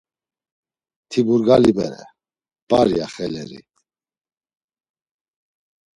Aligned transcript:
Ti 1.09 1.19
burgali 1.27 1.71
bere, 1.77 2.01
P̌ar, 2.67 2.87
ya 2.97 3.07
xeleri. 3.13 3.59